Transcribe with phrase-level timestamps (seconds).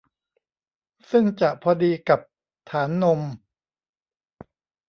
[1.09, 2.19] ซึ่งจะพอดีกับ
[2.69, 3.21] ฐานนม